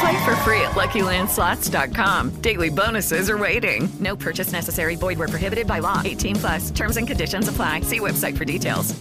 [0.00, 2.40] Play for free at LuckyLandSlots.com.
[2.40, 3.86] Daily bonuses are waiting.
[4.00, 4.96] No purchase necessary.
[4.96, 6.00] Void where prohibited by law.
[6.02, 6.70] 18 plus.
[6.70, 7.82] Terms and conditions apply.
[7.82, 8.98] See website for details.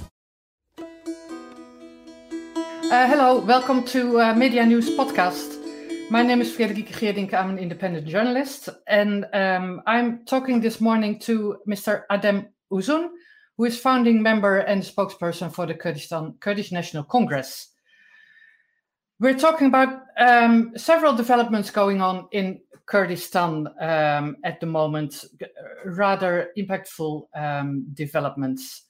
[2.91, 5.55] Uh, hello, welcome to uh, Medya News Podcast.
[6.09, 7.36] My name is Frederike Geerdink.
[7.36, 12.02] I'm an independent journalist, and um, I'm talking this morning to Mr.
[12.11, 13.09] Adem Uzun,
[13.58, 17.70] who is founding member and spokesperson for the Kurdistan Kurdish National Congress.
[19.20, 25.26] We're talking about um, several developments going on in Kurdistan um, at the moment,
[25.86, 28.84] rather impactful um, developments.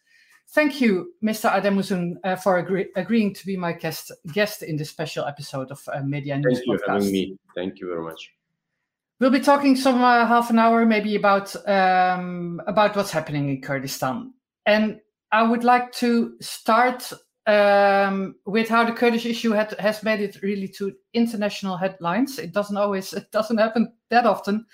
[0.52, 1.49] Thank you, Mr.
[1.52, 5.69] Adem Uzun, uh, for agree- agreeing to be my guest guest in this special episode
[5.71, 6.86] of uh, Medya News Thank you Podcast.
[6.86, 7.38] for having me.
[7.55, 8.31] Thank you very much.
[9.19, 13.61] We'll be talking some uh, half an hour, maybe about um, about what's happening in
[13.61, 14.33] Kurdistan,
[14.66, 17.11] and I would like to start
[17.47, 22.39] um, with how the Kurdish issue had, has made it really to international headlines.
[22.39, 24.65] It doesn't always, it doesn't happen that often.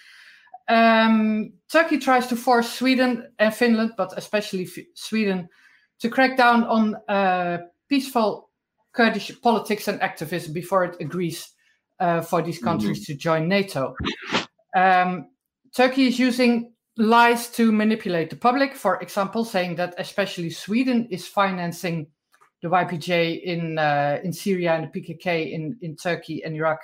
[0.67, 5.47] Um, Turkey tries to force Sweden and Finland, but especially F- Sweden,
[5.99, 8.49] to crack down on uh, peaceful
[8.94, 11.50] Kurdish politics and activism before it agrees
[12.00, 13.95] uh, for these countries to join NATO.
[14.75, 15.29] Um,
[15.75, 21.28] Turkey is using lies to manipulate the public, for example, saying that especially Sweden is
[21.28, 22.07] financing
[22.66, 26.80] the YPJ in uh, in Syria and the PKK in, in Turkey and Iraq,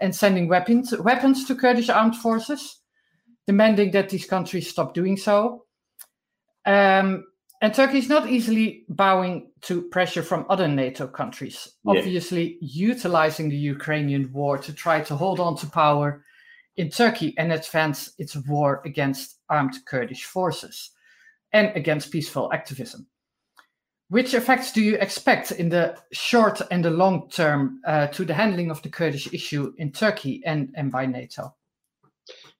[0.00, 2.80] and sending weapons weapons to Kurdish armed forces,
[3.46, 5.66] demanding that these countries stop doing so.
[6.66, 7.26] Um,
[7.62, 11.92] and Turkey is not easily bowing to pressure from other NATO countries, Yeah.
[11.98, 16.24] obviously utilizing the Ukrainian war to try to hold on to power
[16.76, 20.90] in Turkey and advance its war against armed Kurdish forces
[21.52, 23.06] and against peaceful activism.
[24.08, 28.34] Which effects do you expect in the short and the long term uh, to the
[28.34, 31.54] handling of the Kurdish issue in Turkey and, and by NATO?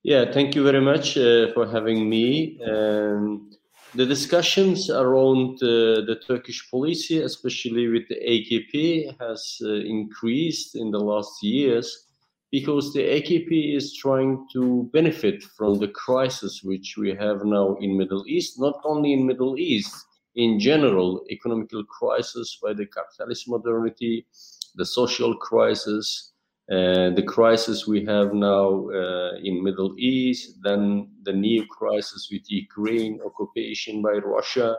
[0.03, 2.60] Yeah, thank you very much uh, for having me.
[2.62, 3.50] Um,
[3.94, 10.91] the discussions around uh, the Turkish policy, especially with the AKP, has uh, increased in
[10.91, 12.06] the last years
[12.50, 17.97] because the AKP is trying to benefit from the crisis which we have now in
[17.97, 19.94] Middle East, not only in Middle East,
[20.37, 24.27] in general, economical crisis by the capitalist modernity,
[24.75, 26.33] the social crisis,
[26.71, 32.43] uh, the crisis we have now uh, in Middle East, then the new crisis with
[32.50, 34.77] Ukraine occupation by Russia.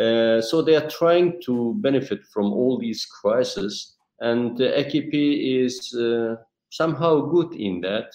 [0.00, 5.92] Uh, so they are trying to benefit from all these crises, and the AKP is
[5.94, 6.36] uh,
[6.70, 8.14] somehow good in that.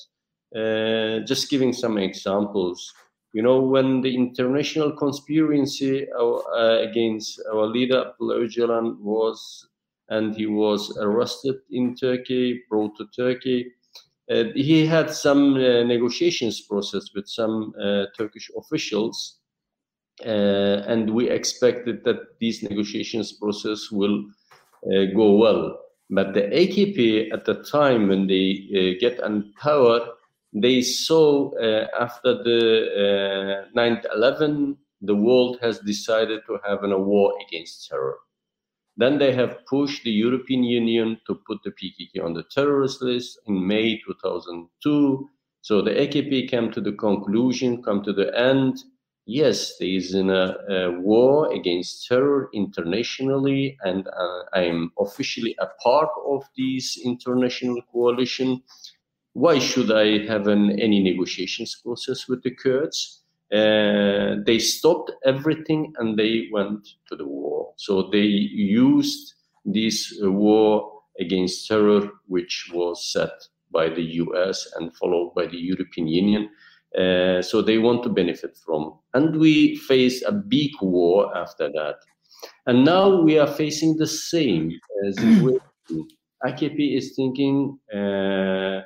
[0.55, 2.93] Uh, just giving some examples,
[3.33, 9.67] you know, when the international conspiracy uh, against our leader Abdullah Öcalan was
[10.09, 13.71] and he was arrested in Turkey, brought to Turkey.
[14.29, 19.39] Uh, he had some uh, negotiations process with some uh, Turkish officials,
[20.25, 24.23] uh, and we expected that these negotiations process will
[24.87, 25.79] uh, go well.
[26.09, 30.07] But the AKP at the time when they uh, get in power,
[30.53, 37.33] they saw uh, after the uh, 9/11, the world has decided to have a war
[37.47, 38.17] against terror.
[38.95, 43.39] Then they have pushed the European Union to put the PKK on the terrorist list
[43.47, 45.29] in May 2002.
[45.61, 48.77] So the AKP came to the conclusion, come to the end.
[49.25, 56.09] Yes, there is a, a war against terror internationally, and uh, I'm officially a part
[56.27, 58.61] of this international coalition.
[59.33, 63.23] Why should I have an, any negotiations process with the Kurds?
[63.51, 67.73] Uh, they stopped everything and they went to the war.
[67.77, 69.33] So they used
[69.65, 75.57] this uh, war against terror, which was set by the US and followed by the
[75.57, 76.49] European Union.
[76.97, 78.99] Uh, so they want to benefit from.
[79.13, 81.95] And we face a big war after that.
[82.67, 84.71] And now we are facing the same
[85.11, 85.59] situation.
[86.45, 88.81] AKP is thinking uh,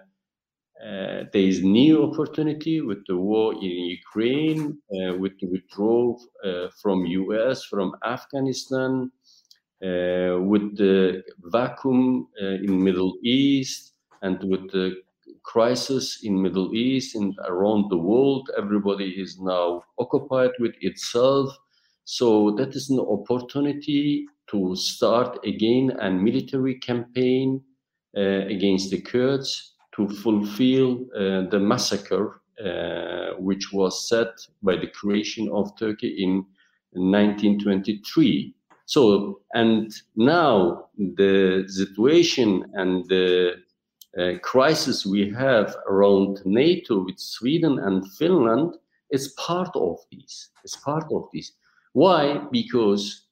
[0.87, 6.67] uh, there is new opportunity with the war in Ukraine, uh, with the withdrawal uh,
[6.81, 9.11] from US, from Afghanistan,
[9.83, 11.23] uh, with the
[11.57, 14.95] vacuum uh, in Middle East, and with the
[15.43, 18.49] crisis in Middle East and around the world.
[18.57, 21.49] Everybody is now occupied with itself.
[22.05, 27.61] So that is an opportunity to start again a military campaign
[28.15, 34.29] uh, against the Kurds to fulfill uh, the massacre uh, which was set
[34.63, 36.45] by the creation of Turkey in
[36.91, 38.53] 1923.
[38.85, 43.55] So, and now the situation and the
[44.17, 48.75] uh, crisis we have around NATO with Sweden and Finland
[49.11, 50.49] is part of this.
[50.63, 51.51] It's part of this.
[51.93, 52.41] Why?
[52.51, 53.25] Because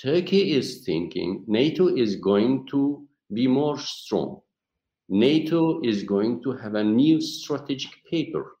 [0.00, 4.40] Turkey is thinking NATO is going to be more strong.
[5.12, 8.56] NATO is going to have a new strategic paper,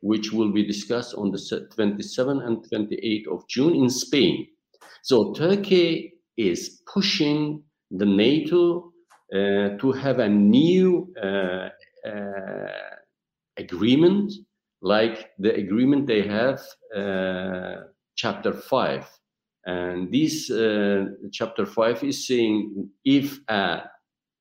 [0.00, 4.46] which will be discussed on the 27th and 28th of June in Spain.
[5.02, 8.92] So Turkey is pushing the NATO
[9.30, 11.68] uh, to have a new uh,
[12.08, 12.96] uh,
[13.58, 14.32] agreement,
[14.80, 16.62] like the agreement they have,
[16.96, 17.82] uh,
[18.16, 19.06] Chapter 5.
[19.66, 23.82] And this uh, Chapter 5 is saying if a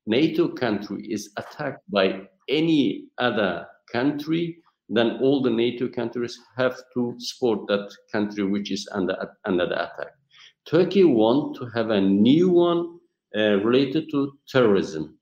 [0.08, 4.58] NATO country is attacked by any other country,
[4.90, 9.16] then all the NATO countries have to support that country which is under,
[9.46, 10.14] under the attack.
[10.66, 13.00] Turkey want to have a new one
[13.36, 15.18] uh, related to terrorism.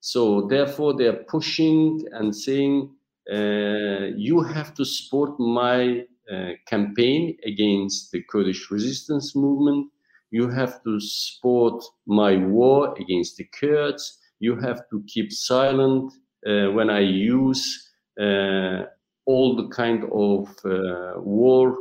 [0.00, 2.90] So therefore, they are pushing and saying,
[3.32, 9.90] uh, you have to support my uh, campaign against the Kurdish resistance movement.
[10.30, 14.18] You have to support my war against the Kurds.
[14.40, 16.12] You have to keep silent
[16.46, 17.90] uh, when I use
[18.20, 18.84] uh,
[19.24, 21.78] all the kind of uh, war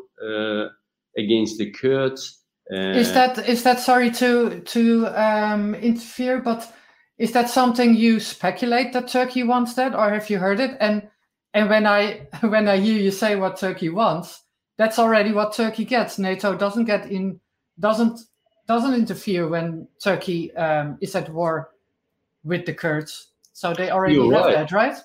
[1.18, 6.72] against the Kurds is that is that sorry to to um, interfere, but
[7.18, 10.76] is that something you speculate that Turkey wants that, or have you heard it?
[10.80, 11.08] And
[11.54, 14.44] and when I when I hear you say what Turkey wants,
[14.78, 16.18] that's already what Turkey gets.
[16.18, 17.40] NATO doesn't get in
[17.80, 18.20] doesn't
[18.68, 21.72] doesn't interfere when Turkey um, is at war
[22.44, 23.30] with the Kurds.
[23.54, 24.56] So they already You're have right.
[24.56, 24.98] that, right?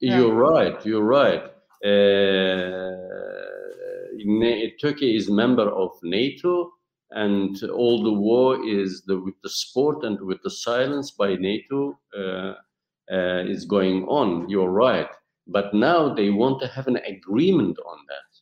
[0.00, 0.84] You're right.
[0.84, 1.42] You're right.
[1.84, 3.04] Uh,
[4.80, 6.70] Turkey is member of NATO
[7.14, 11.98] and all the war is the, with the sport and with the silence by NATO
[12.16, 12.54] uh,
[13.10, 14.48] uh, is going on.
[14.48, 15.08] You're right,
[15.46, 18.33] but now they want to have an agreement on that.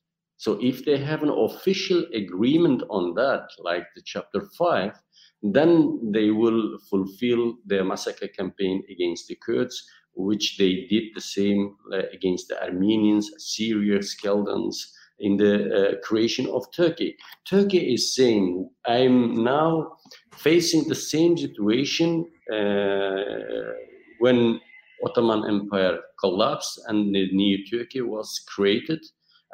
[0.45, 4.93] So if they have an official agreement on that, like the chapter five,
[5.41, 9.77] then they will fulfill their massacre campaign against the Kurds,
[10.17, 16.49] which they did the same uh, against the Armenians, Syrians, Chaldeans, in the uh, creation
[16.49, 17.17] of Turkey.
[17.49, 19.93] Turkey is saying, I'm now
[20.35, 23.75] facing the same situation uh,
[24.19, 24.61] when
[25.07, 28.99] Ottoman Empire collapsed and the new Turkey was created.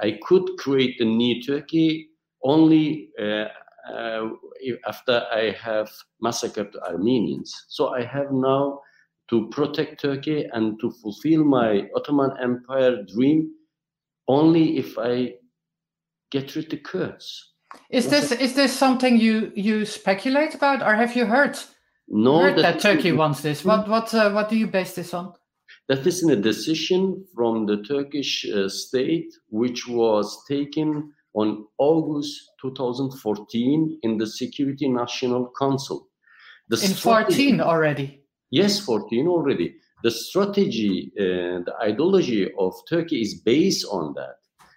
[0.00, 2.10] I could create the new Turkey
[2.42, 3.46] only uh,
[3.92, 4.28] uh,
[4.86, 5.90] after I have
[6.20, 7.54] massacred Armenians.
[7.68, 8.80] So I have now
[9.30, 13.50] to protect Turkey and to fulfill my Ottoman Empire dream
[14.26, 15.34] only if I
[16.30, 17.52] get rid of the Kurds.
[17.90, 21.58] Is this is this something you you speculate about, or have you heard
[22.08, 23.64] no, heard that, that Turkey wants this?
[23.64, 25.34] What what uh, what do you base this on?
[25.88, 32.50] That is in a decision from the Turkish uh, state, which was taken on August
[32.60, 36.08] 2014 in the Security National Council.
[36.68, 38.22] The in 14 already.
[38.50, 39.76] Yes, 14 already.
[40.02, 44.36] The strategy, uh, the ideology of Turkey is based on that.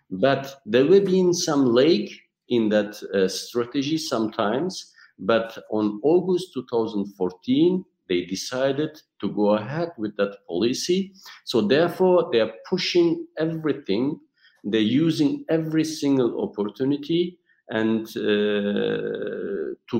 [0.09, 2.11] But there will be some lake
[2.47, 4.93] in that uh, strategy sometimes.
[5.19, 11.13] But on August 2014, they decided to go ahead with that policy.
[11.45, 14.19] So therefore, they are pushing everything.
[14.65, 17.39] They're using every single opportunity
[17.69, 19.97] and uh, to,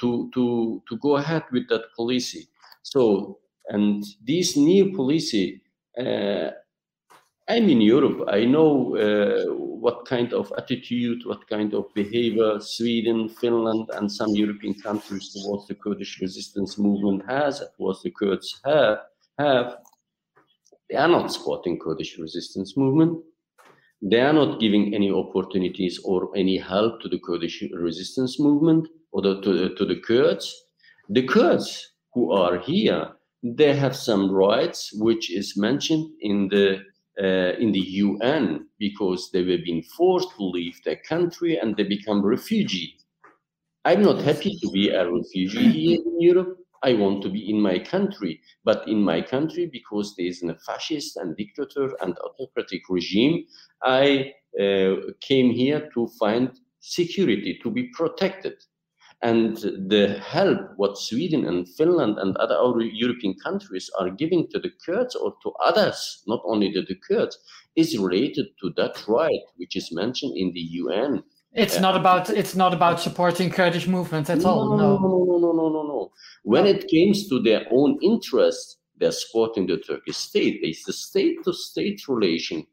[0.00, 2.48] to, to, to go ahead with that policy.
[2.82, 3.38] So,
[3.68, 5.62] and this new policy,
[5.96, 6.50] uh,
[7.48, 8.28] I'm in Europe.
[8.28, 14.30] I know uh, what kind of attitude, what kind of behavior Sweden, Finland, and some
[14.42, 18.98] European countries towards the Kurdish resistance movement has, what the Kurds have.
[19.38, 19.78] Have
[20.88, 23.12] they are not supporting Kurdish resistance movement.
[24.12, 29.22] they are not giving any opportunities or any help to the Kurdish resistance movement or
[29.22, 30.46] the, to, to the Kurds.
[31.08, 33.02] The Kurds who are here,
[33.42, 36.82] they have some rights which is mentioned in the
[37.20, 41.84] uh, in the UN because they were being forced to leave their country and they
[41.84, 43.04] become refugees.
[43.84, 46.58] I'm not happy to be a refugee here in Europe.
[46.84, 50.56] I want to be in my country, but in my country, because there is a
[50.66, 53.44] fascist and dictator and autocratic regime,
[53.82, 56.50] I uh, came here to find
[56.80, 58.54] security, to be protected.
[59.22, 64.70] And the help what Sweden and Finland and other European countries are giving to the
[64.84, 67.38] Kurds or to others, not only to the Kurds,
[67.76, 71.22] is related to that right, which is mentioned in the UN.
[71.54, 74.76] It's not about it's not about supporting Kurdish movements at all.
[74.76, 76.12] No, no, no, no, no, no, no.
[76.42, 80.60] When it comes to their own interests, they're supporting the Turkish state.
[80.62, 82.66] It's a state-to-state relation.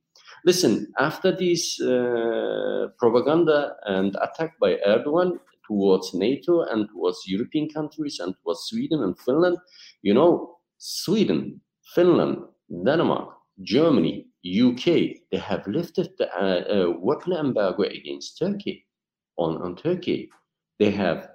[0.46, 8.20] Listen, after this uh, propaganda and attack by Erdogan, towards NATO and towards European countries
[8.20, 9.58] and towards Sweden and Finland.
[10.02, 11.62] You know, Sweden,
[11.96, 12.38] Finland,
[12.86, 13.30] Denmark,
[13.62, 14.86] Germany, UK,
[15.32, 18.86] they have lifted the uh, uh, weapon embargo against Turkey
[19.38, 20.30] on, on Turkey.
[20.80, 21.30] They have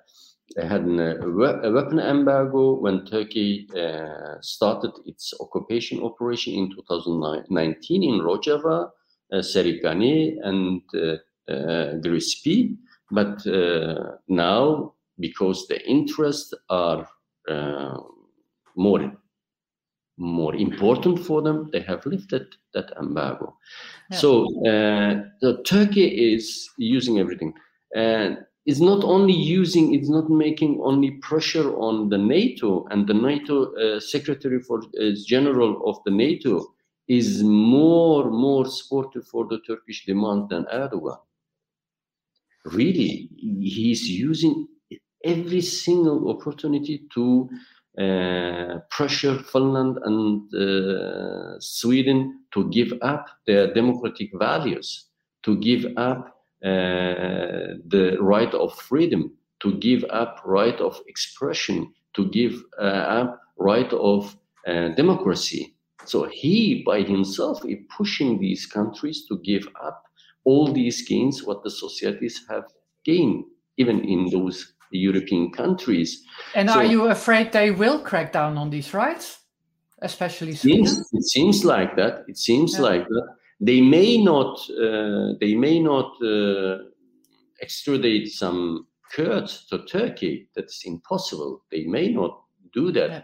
[0.56, 1.16] they had an, uh,
[1.64, 8.90] a weapon embargo when Turkey uh, started its occupation operation in 2019 in Rojava,
[9.32, 11.16] uh, Serikani, and uh,
[11.50, 12.76] uh, Girê Spî.
[13.14, 17.08] But uh, now, because the interests are
[17.48, 17.98] uh,
[18.76, 19.12] more
[20.16, 23.56] more important for them, they have lifted that embargo.
[24.10, 24.18] Yeah.
[24.18, 24.30] So
[24.64, 27.52] uh, the Turkey is using everything,
[27.94, 33.14] and it's not only using, it's not making only pressure on the NATO and the
[33.14, 36.74] NATO uh, Secretary for uh, General of the NATO
[37.06, 41.18] is more more supportive for the Turkish demand than Erdogan
[42.64, 44.66] really he's using
[45.24, 47.48] every single opportunity to
[47.98, 55.06] uh, pressure Finland and uh, Sweden to give up their democratic values,
[55.42, 56.26] to give up
[56.64, 62.84] uh, the right of freedom, to give up right of expression, to give uh,
[63.20, 65.76] up right of uh, democracy.
[66.04, 70.03] So he, by himself, is pushing these countries to give up
[70.44, 72.64] all these gains what the societies have
[73.04, 73.44] gained,
[73.76, 76.22] even in those European countries.
[76.54, 79.40] And so, are you afraid they will crack down on these rights,
[80.02, 80.86] especially Sweden?
[80.86, 82.24] Seems, it seems like that.
[82.28, 82.82] It seems yeah.
[82.82, 83.28] like that.
[83.60, 84.58] They may not.
[84.70, 86.78] Uh, they may not uh,
[87.60, 90.48] extradite some Kurds to Turkey.
[90.54, 91.64] That's impossible.
[91.70, 93.10] They may not do that.
[93.10, 93.22] Yeah.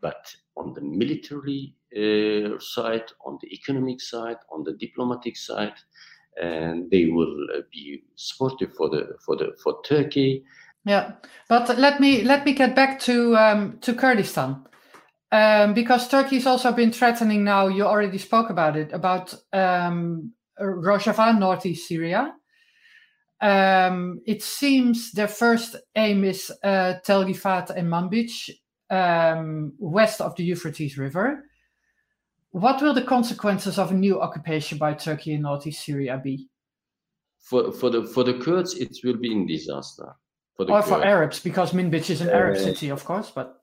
[0.00, 5.74] But on the military uh, side, on the economic side, on the diplomatic side,
[6.40, 10.44] and they will uh, be supportive for the for the for Turkey.
[10.84, 11.12] Yeah,
[11.48, 14.64] but let me let me get back to um, to Kurdistan.
[15.30, 21.38] Um, because Turkey's also been threatening now, you already spoke about it, about um, Rojava,
[21.38, 22.34] northeast Syria.
[23.40, 28.50] Um, it seems their first aim is uh, Tel Rifat and Manbij,
[28.90, 31.44] um, west of the Euphrates River.
[32.52, 36.48] What will the consequences of a new occupation by Turkey in northeast Syria be?
[37.40, 40.14] For for the for the Kurds, it will be in disaster.
[40.56, 40.88] For the or Kurds.
[40.88, 43.58] for Arabs, because Manbij is an uh, Arab city, of course, but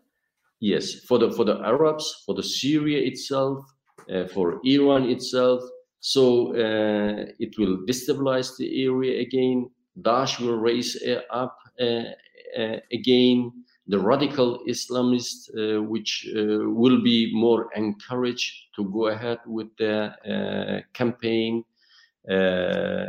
[0.59, 3.63] yes, for the for the Arabs, for the Syria itself,
[4.11, 5.61] uh, for Iran itself.
[5.99, 9.69] So uh, it will destabilize the area again.
[10.01, 12.03] Daesh will raise uh, up uh,
[12.57, 13.58] uh, again
[13.89, 20.15] the radical Islamists, uh, which uh, will be more encouraged to go ahead with their
[20.25, 21.63] uh, campaign,
[22.29, 23.05] uh,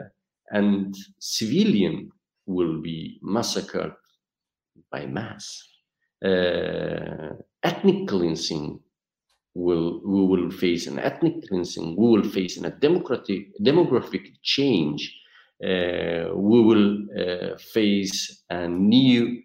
[0.53, 2.11] and civilian
[2.47, 3.93] will be massacred
[4.91, 5.63] by mass.
[6.25, 8.81] Uh, ethnic cleansing
[9.55, 11.95] will we will face an ethnic cleansing.
[11.97, 15.15] We will face a democratic demographic change.
[15.63, 17.07] Uh, we will
[17.59, 19.43] face a new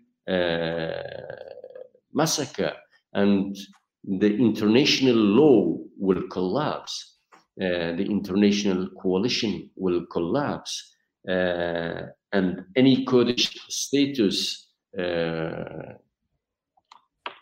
[2.14, 2.74] massacre
[3.14, 3.56] and
[4.04, 7.18] the international law will collapse.
[7.60, 10.94] Uh, the international coalition will collapse.
[11.28, 12.04] Uh,
[12.34, 14.68] and any Kurdish status,
[14.98, 15.94] uh,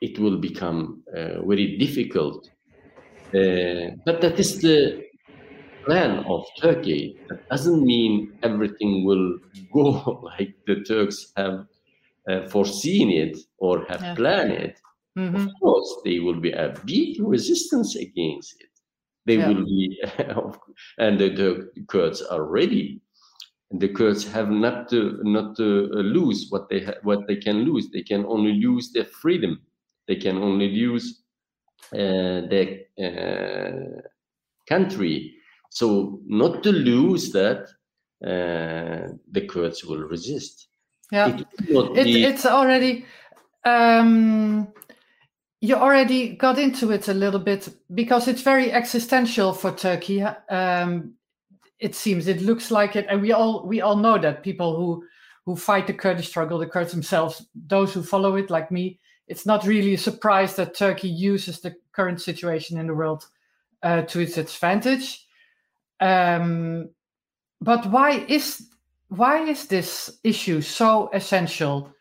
[0.02, 2.48] it will become uh, very difficult.
[3.36, 5.04] Uh, but that is the
[5.86, 7.18] plan of Turkey.
[7.30, 9.40] That doesn't mean everything will
[9.74, 11.66] go like the Turks have
[12.30, 14.16] uh, foreseen it or have yeah.
[14.16, 14.80] planned it,
[15.18, 15.36] mm-hmm.
[15.36, 18.70] of course, there will be a big resistance against it.
[19.26, 19.48] They Yeah.
[19.50, 20.00] will be,
[20.98, 23.02] and the, the Kurds are ready.
[23.72, 27.64] And the Kurds have not to not to lose what they ha- what they can
[27.64, 27.90] lose.
[27.90, 29.62] They can only lose their freedom.
[30.08, 31.24] They can only lose
[31.94, 34.02] uh, their uh,
[34.68, 35.36] country.
[35.72, 37.68] So not to lose that,
[38.24, 40.68] uh, the Kurds will resist.
[41.14, 41.38] Yeah.
[41.38, 43.06] It will not It, be- it's already
[43.66, 44.68] um,
[45.62, 50.22] you already got into it a little bit because it's very existential for Turkey.
[50.22, 51.14] Um,
[51.80, 55.06] it seems it looks like it, and we all we all know that people who
[55.46, 59.46] who fight the Kurdish struggle, the Kurds themselves, those who follow it, like me, it's
[59.46, 63.28] not really a surprise that Turkey uses the current situation in the world
[63.84, 65.26] uh, to its advantage.
[66.00, 66.90] Um,
[67.62, 68.68] but why is
[69.16, 71.94] why is this issue so essential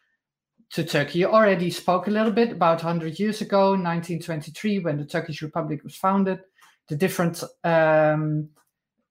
[0.70, 1.18] to Turkey?
[1.18, 5.84] You already spoke a little bit about 100 years ago, 1923, when the Turkish Republic
[5.84, 6.40] was founded,
[6.88, 8.48] the different um,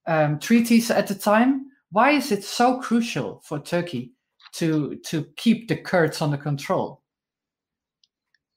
[0.06, 1.66] um, treaties at the time.
[1.90, 4.12] Why is it so crucial for Turkey
[4.54, 7.02] to to keep the Kurds under control?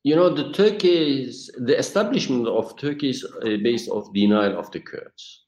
[0.04, 4.80] You know, the Turkey's the establishment of Turkey is uh, based off denial of the
[4.80, 5.46] Kurds.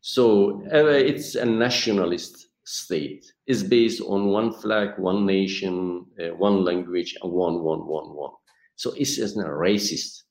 [0.00, 3.24] So uh, it's a nationalist state.
[3.46, 8.32] is based on one flag, one nation, uh, one language, and one, one, one, one.
[8.76, 10.22] So it's just a racist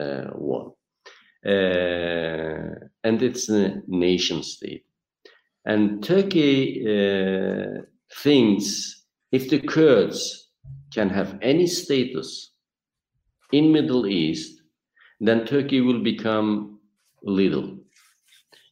[0.00, 0.70] uh, one,
[1.46, 4.84] uh, and it's a nation state.
[5.66, 7.82] And Turkey uh,
[8.22, 10.50] thinks if the Kurds
[10.92, 12.52] can have any status
[13.52, 14.62] in Middle East,
[15.20, 16.80] then Turkey will become
[17.22, 17.78] little.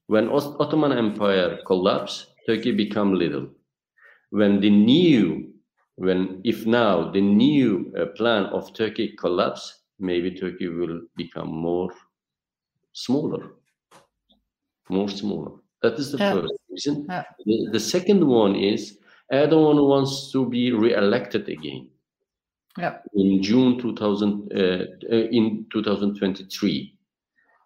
[0.06, 3.48] When Ottoman Empire collapsed, Turkey become little.
[4.30, 5.52] When the new,
[5.96, 11.90] when if now the new uh, plan of Turkey collapse, maybe Turkey will become more
[12.92, 13.54] smaller,
[14.88, 15.52] more smaller.
[15.82, 16.32] That is the Yeah.
[16.32, 17.06] first reason.
[17.08, 17.24] Yeah.
[17.44, 18.98] The, the second one is
[19.32, 21.88] Erdogan wants to be re-elected again
[22.78, 22.98] Yeah.
[23.14, 26.96] in June 2000 uh, uh, in 2023.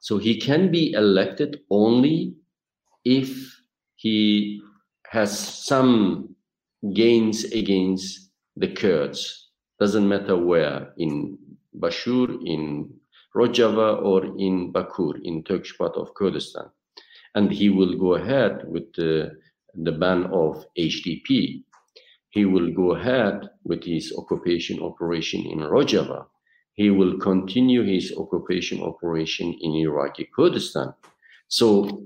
[0.00, 2.34] So he can be elected only
[3.04, 3.60] if
[3.96, 4.60] he
[5.10, 6.34] has some
[6.92, 9.50] gains against the Kurds.
[9.78, 11.38] Doesn't matter where in
[11.78, 12.92] Bashur, in
[13.34, 16.70] Rojava, or in Bakur, in Turkish part of Kurdistan,
[17.34, 19.32] and he will go ahead with the,
[19.74, 21.64] the ban of HDP
[22.36, 26.26] he will go ahead with his occupation operation in Rojava.
[26.74, 30.92] He will continue his occupation operation in Iraqi Kurdistan.
[31.48, 32.02] So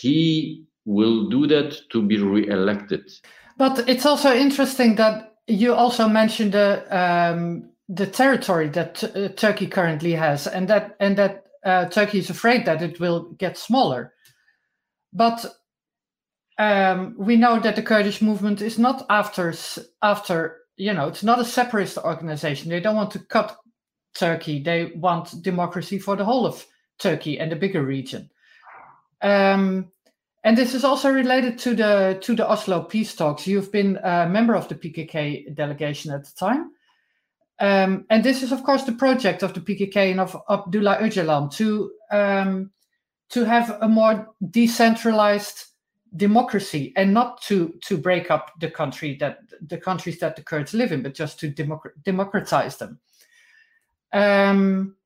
[0.00, 3.10] he will do that to be re-elected.
[3.56, 9.66] But it's also interesting that you also mentioned the um, the territory that uh, Turkey
[9.66, 14.12] currently has, and that and that uh, Turkey is afraid that it will get smaller.
[15.12, 15.44] But
[16.58, 19.54] um, we know that the Kurdish movement is not after
[20.02, 22.70] after you know it's not a separatist organization.
[22.70, 23.56] They don't want to cut
[24.14, 24.62] Turkey.
[24.62, 26.66] They want democracy for the whole of
[26.98, 28.30] Turkey and the bigger region.
[29.20, 29.92] Um,
[30.44, 33.46] and this is also related to the to the Oslo peace talks.
[33.46, 36.72] You've been a member of the PKK delegation at the time,
[37.58, 41.50] um, and this is of course the project of the PKK and of Abdullah Öcalan
[41.56, 42.70] to um,
[43.30, 45.64] to have a more decentralized
[46.16, 50.74] democracy and not to to break up the country that the countries that the Kurds
[50.74, 53.00] live in, but just to democ- democratize them.
[54.12, 54.96] Um,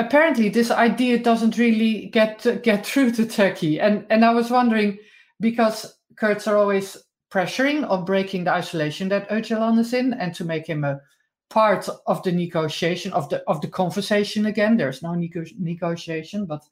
[0.00, 4.98] apparently, this idea doesn't really get get through to Turkey, and and I was wondering
[5.40, 6.96] because Kurds are always
[7.30, 11.00] pressuring on breaking the isolation that Öcalan is in, and to make him a
[11.48, 14.76] part of the negotiation of the of the conversation again.
[14.76, 16.62] There's no nego- negotiation, but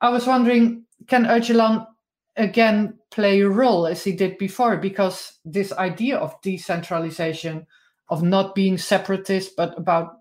[0.00, 1.86] I was wondering, can Öcalan
[2.36, 4.76] again play a role as he did before?
[4.76, 7.66] Because this idea of decentralization,
[8.08, 10.20] of not being separatist, but about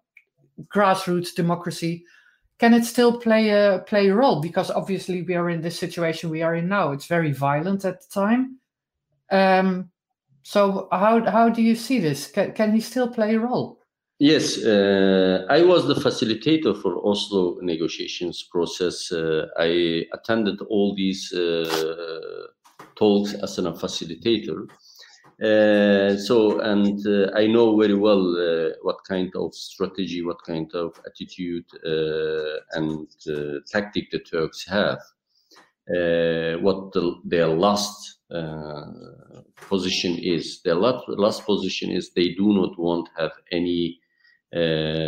[0.68, 2.04] grassroots democracy,
[2.60, 4.42] can it still play a play a role?
[4.42, 6.92] Because obviously we are in this situation we are in now.
[6.92, 8.60] It's very violent at the time.
[9.32, 9.92] Um,
[10.44, 12.28] so how how do you see this?
[12.28, 13.80] Can, can he still play a role?
[14.22, 19.14] Yes, uh, I was the facilitator for Oslo negotiations process.
[19.14, 22.48] Uh, I attended all these uh,
[22.96, 24.68] talks as a facilitator.
[25.42, 30.70] Uh, so, and uh, I know very well uh, what kind of strategy, what kind
[30.74, 35.00] of attitude uh, and uh, tactic the Turks have,
[35.96, 38.18] uh, what the, their last
[39.56, 40.62] position is.
[40.64, 44.00] Their last, last position is they do not want to have any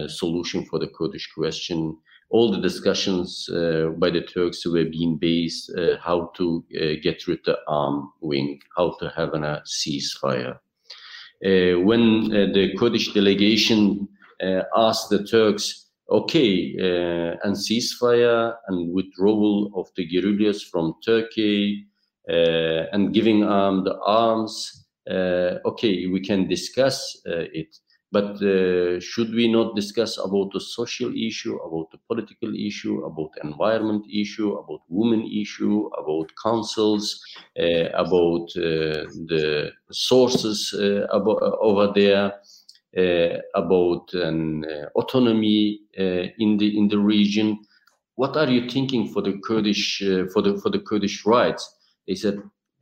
[0.07, 1.97] solution for the Kurdish question
[2.31, 7.27] all the discussions uh, by the Turks were being based uh, how to uh, get
[7.27, 10.57] rid of the arm wing, how to have a ceasefire.
[11.45, 14.07] Uh, when the Kurdish delegation
[14.75, 16.73] asked the Turks, okay,
[17.43, 21.85] and ceasefire and withdrawal of the guerrillas from Turkey
[22.27, 27.75] and giving arm the arms, okay, we can discuss it
[28.11, 33.31] but uh, should we not discuss about the social issue, about the political issue, about
[33.41, 37.23] environment issue, about women issue, about councils,
[37.57, 42.33] uh, about uh, the sources uh, uh, over there,
[42.97, 47.59] uh, about an autonomy in the in the region?
[48.15, 49.99] What are you thinking for the Kurdish
[50.33, 51.63] for the for the Kurdish rights?
[52.07, 52.41] They said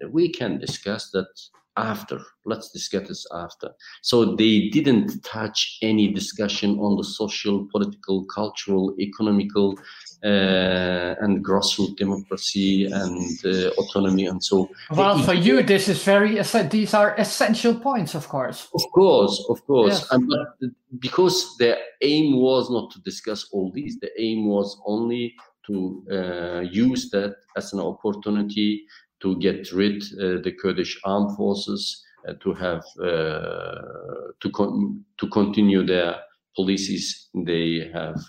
[0.10, 1.28] we can discuss that
[1.78, 2.20] after.
[2.46, 3.70] Let's discuss this after.
[4.02, 9.78] So they didn't touch any discussion on the social, political, cultural, economical,
[10.24, 14.70] uh, and grassroots democracy and uh, autonomy and so.
[14.92, 16.42] Well, for you, this is very.
[16.70, 18.68] These are essential points, of course.
[18.74, 20.12] Of course, of course, yes.
[20.12, 23.98] and but because their aim was not to discuss all these.
[24.00, 25.36] The aim was only
[25.68, 28.86] to uh, use that as an opportunity
[29.22, 35.28] to get rid uh, the Kurdish armed forces, uh, to have uh, to con- to
[35.28, 36.16] continue their
[36.56, 38.20] policies they have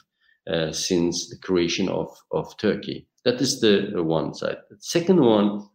[0.73, 3.07] since the creation of of Turkey.
[3.25, 4.59] That is the one side.
[4.71, 5.69] The second one,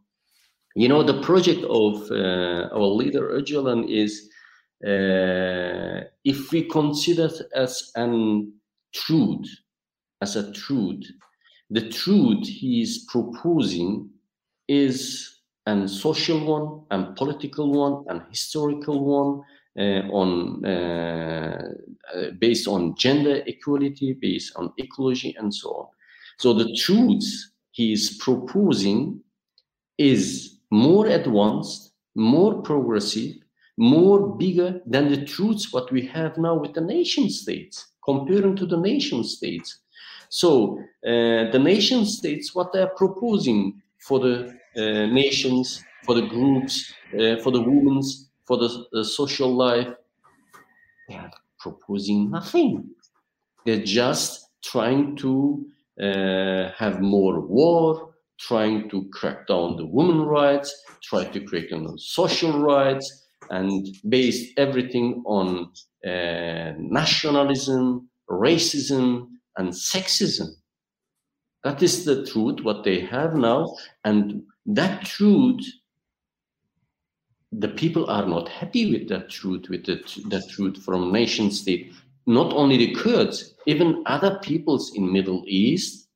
[0.75, 4.29] you know, the project of our leader Öcalan is
[4.85, 8.53] uh, if we consider it as an
[8.93, 9.47] truth,
[10.21, 11.03] as a truth,
[11.69, 14.09] the truth he is proposing
[14.67, 19.41] is a social one, and political one, and historical one,
[19.77, 21.61] uh, on uh,
[22.15, 25.87] uh, based on gender equality, based on ecology, and so on.
[26.37, 29.19] So the truths he is proposing
[29.97, 33.35] is more advanced, more progressive,
[33.77, 38.65] more bigger than the truths what we have now with the nation states, comparing to
[38.65, 39.79] the nation states.
[40.29, 46.27] So uh, the nation states, what they are proposing for the uh, nations, for the
[46.27, 49.87] groups, uh, for the women's, for the, the social life.
[51.09, 52.89] They are proposing nothing.
[53.65, 55.65] They're just trying to
[55.99, 60.69] uh, have more war, trying to crack down the women rights,
[61.01, 65.71] try to crack down social rights, and base everything on
[66.05, 70.49] uh, nationalism, racism, and sexism.
[71.65, 73.75] That is the truth, what they have now.
[74.03, 75.65] And that truth,
[77.51, 79.95] the people are not happy with that truth, with the,
[80.29, 81.91] that truth from nation state.
[82.27, 86.07] Not only the Kurds, even other peoples in Middle East,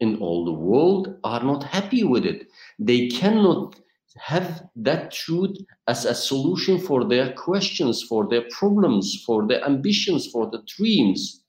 [0.00, 2.48] in all the world, are not happy with it.
[2.80, 3.76] They cannot
[4.16, 10.26] have that truth as a solution for their questions, for their problems, for their ambitions,
[10.26, 11.44] for the dreams,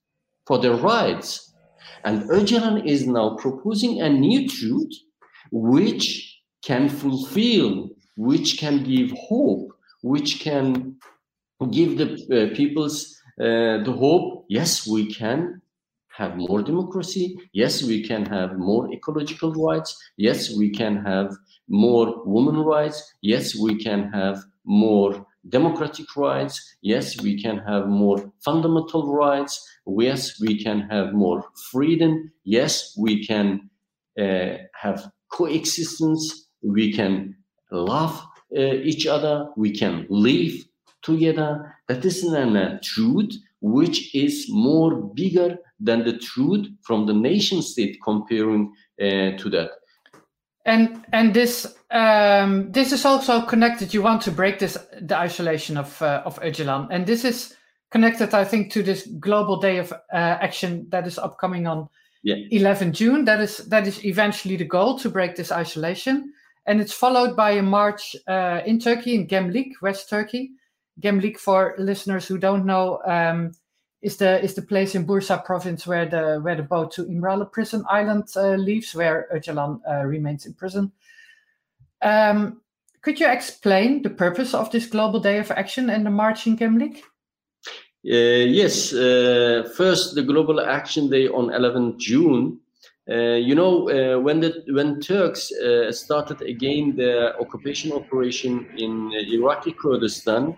[0.45, 1.46] for their rights.
[2.08, 4.93] And Öcalan is now proposing a new truth
[5.52, 10.96] which can fulfill, which can give hope, which can
[11.70, 12.98] give the uh, people's
[13.41, 14.46] uh, the hope.
[14.48, 15.62] Yes, we can
[16.20, 17.38] have more democracy.
[17.52, 19.91] Yes, we can have more ecological rights.
[20.15, 21.36] Yes, we can have
[21.67, 22.98] more women rights.
[23.22, 26.75] Yes, we can have more democratic rights.
[26.81, 29.65] Yes, we can have more fundamental rights.
[29.86, 32.31] Yes, we can have more freedom.
[32.43, 33.69] Yes, we can
[34.19, 36.49] uh, have coexistence.
[36.62, 37.36] We can
[37.71, 38.21] love
[38.55, 39.47] uh, each other.
[39.55, 40.53] We can live
[41.01, 41.75] together.
[41.88, 47.97] That is a truth which is more bigger than the truth from the nation state
[48.03, 49.71] comparing uh, to that.
[50.67, 53.93] And and this um, this is also connected.
[53.93, 57.56] You want to break this the isolation of uh, of Öcalan, and this is
[57.89, 61.88] connected, I think, to this global day of uh, action that is upcoming on
[62.21, 62.36] yeah.
[62.51, 63.23] 11 June.
[63.23, 66.34] That is that is eventually the goal to break this isolation,
[66.65, 70.51] and it's followed by a march uh, in Turkey in Gemlik, West Turkey.
[70.99, 73.53] Gemlik, for listeners who don't know, um,
[74.01, 77.51] is the is the place in Bursa province where the where the boat to İmralı
[77.51, 80.91] prison island uh, leaves, where Öcalan uh, remains in prison.
[82.01, 82.62] Um,
[83.01, 86.57] could you explain the purpose of this global day of action and the march in
[86.57, 87.03] Gemlik?
[88.05, 92.60] Uh, yes, uh, first the global action day on 11 June.
[93.10, 95.51] Uh, you know, uh, when the when Turks
[95.91, 100.55] started again the occupation operation in Iraqi Kurdistan,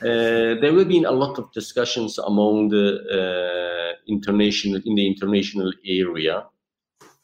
[0.00, 6.46] there will be a lot of discussions among the uh, international in the international area,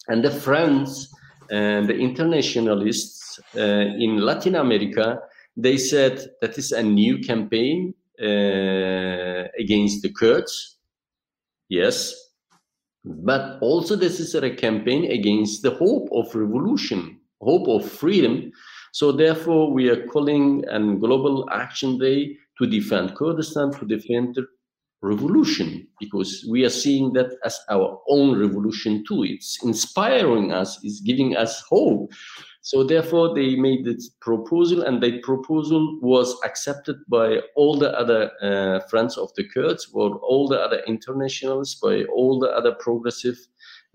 [0.09, 1.13] and the friends
[1.51, 5.21] and the internationalists uh, in Latin America
[5.57, 10.77] they said that is a new campaign uh, against the Kurds.
[11.69, 12.15] Yes,
[13.05, 18.53] but also this is a campaign against the hope of revolution, hope of freedom.
[18.93, 24.47] So therefore, we are calling a global action day to defend Kurdistan, to defend the
[25.03, 29.25] revolution, because we are seeing that as our own revolution too.
[29.25, 32.11] It's inspiring us, it's giving us hope.
[32.63, 38.31] So therefore, they made this proposal, and that proposal was accepted by all the other
[38.43, 43.39] uh, friends of the Kurds, or all the other internationalists, by all the other progressive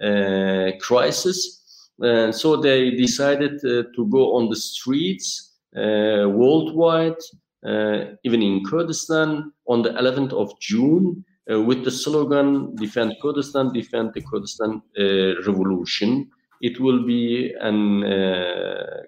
[0.02, 1.89] uh, crisis.
[2.00, 7.21] And so they decided uh, to go on the streets uh, worldwide
[7.63, 14.13] even in Kurdistan on the 11th of June uh, with the slogan "Defend Kurdistan, defend
[14.13, 16.30] the Kurdistan uh, revolution."
[16.62, 18.02] It will be an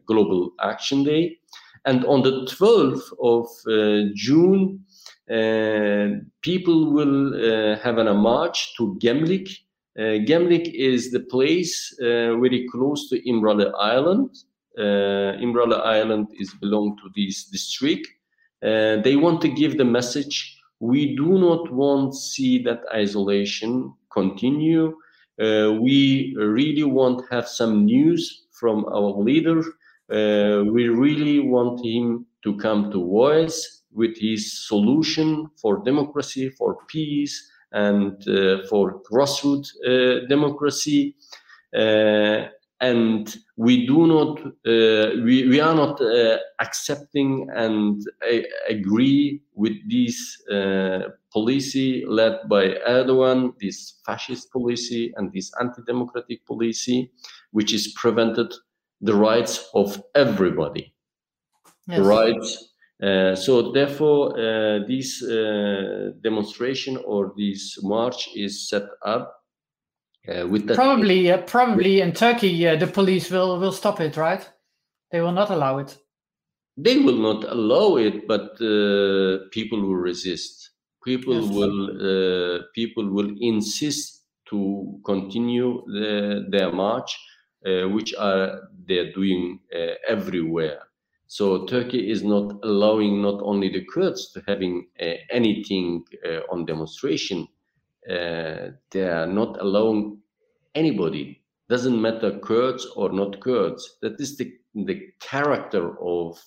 [0.07, 1.37] global action day,
[1.85, 3.47] and on the 12th of
[4.15, 4.83] June,
[6.41, 9.47] people will have an, a march to Gemlik.
[9.95, 14.29] Uh, Gemlik is the place uh, very close to İmralı Island.
[14.75, 18.07] Uh, İmralı Island is belong to this district,
[18.63, 23.93] uh, they want to give the message we do not want to see that isolation
[24.11, 24.87] continue.
[25.41, 29.59] Uh, we really want to have some news from our leader.
[30.11, 36.77] Uh, we really want him to come to voice with his solution for democracy, for
[36.87, 41.15] peace, and uh, for grassroots uh, democracy.
[42.83, 49.77] And we do not uh, we, we are not uh, accepting and uh, agree with
[49.89, 50.17] this
[50.51, 57.09] uh, policy led by Erdogan, this fascist policy and this anti-democratic policy,
[57.51, 58.53] which is prevented
[58.99, 60.93] the rights of everybody,
[61.87, 61.97] yes.
[61.97, 62.73] the rights.
[63.01, 65.21] Uh, so therefore, uh, this
[66.21, 69.42] demonstration or this march is set up
[70.27, 74.15] uh, with that probably uh, probably in Turkey uh, the police will will stop it,
[74.15, 74.47] right?
[75.11, 75.97] They will not allow it.
[76.77, 80.71] They will not allow it, but uh, people will resist.
[81.03, 81.53] People yes.
[81.53, 87.17] will uh, people will insist to continue the, their march,
[87.65, 89.59] uh, which are they're doing
[90.07, 90.79] everywhere.
[91.27, 94.87] So Turkey is not allowing not only the Kurds to having
[95.31, 96.05] anything
[96.51, 97.47] on demonstration,
[98.09, 100.19] uh, they are not allowing
[100.75, 106.41] anybody doesn't matter kurds or not kurds that is the, the character of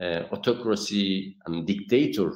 [0.00, 2.32] uh, autocracy and dictator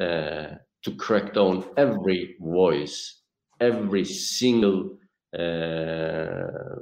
[0.00, 3.22] uh, to crack down every voice
[3.60, 4.96] every single
[5.38, 6.78] uh,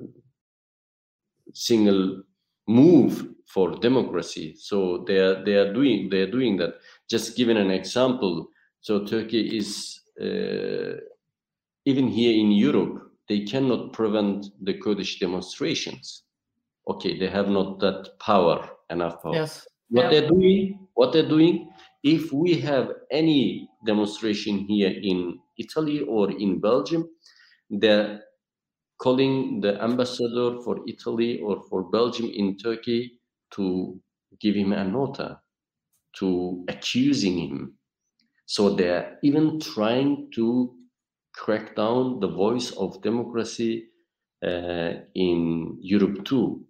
[1.53, 2.23] single
[2.69, 4.55] move for democracy.
[4.59, 6.75] So they are they are doing they are doing that.
[7.09, 8.49] Just giving an example.
[8.81, 11.01] So turkey is uh,
[11.87, 16.25] even here in Europe, they cannot prevent the Kurdish demonstrations.
[16.89, 19.35] Okay, they have not that power, enough power.
[19.35, 19.67] Yes.
[19.89, 20.11] What yeah.
[20.11, 21.71] they're doing, what they're doing,
[22.03, 27.09] if we have any demonstration here in Italy or in Belgium,
[27.71, 28.21] they're
[28.99, 33.21] calling the ambassador for Italy or for Belgium in Turkey
[33.53, 34.01] to
[34.41, 35.41] give him a nota,
[36.17, 37.75] to accusing him.
[38.47, 40.76] So they're even trying to
[41.37, 43.89] crack down the voice of democracy
[44.45, 46.65] uh, in Europe too.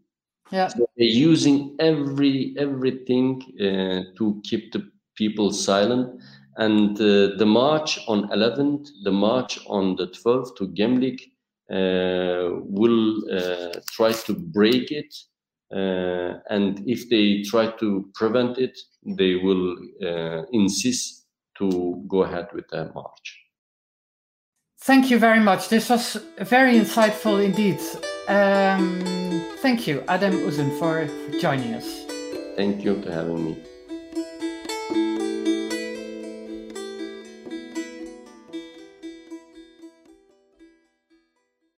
[0.51, 0.69] Yeah.
[0.69, 6.21] So they're using every everything uh, to keep the people silent.
[6.59, 11.21] And uh, the march on 11th, the march on the 12th to Gemlik
[11.71, 15.15] uh, will uh, try to break it.
[15.75, 19.77] Uh, and if they try to prevent it, they will
[20.53, 21.27] insist
[21.59, 23.36] to go ahead with the march.
[24.79, 25.69] Thank you very much.
[25.69, 27.81] This was very insightful indeed.
[28.29, 29.01] Um,
[29.59, 31.09] thank you, Adem Uzun, for
[31.41, 32.05] joining us.
[32.57, 33.76] Thank you for having me.